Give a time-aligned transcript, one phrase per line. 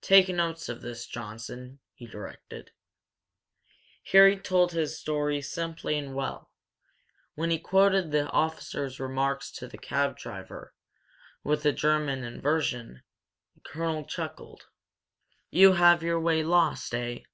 [0.00, 2.70] "Take notes of this, Johnson," he directed.
[4.10, 6.50] Harry told his story simply and well.
[7.34, 10.72] When he quoted the officer's remark to the cab driver,
[11.44, 13.02] with the German inversion,
[13.54, 14.64] the colonel chuckled.
[15.50, 17.24] "You have your way lost!' Eh?"